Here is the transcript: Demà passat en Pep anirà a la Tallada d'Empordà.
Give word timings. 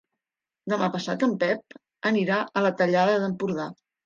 Demà 0.71 0.87
passat 0.95 1.25
en 1.27 1.35
Pep 1.43 1.75
anirà 2.11 2.41
a 2.47 2.65
la 2.69 2.73
Tallada 2.81 3.21
d'Empordà. 3.27 3.71